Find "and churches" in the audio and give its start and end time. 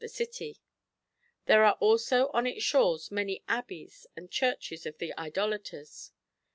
4.15-4.87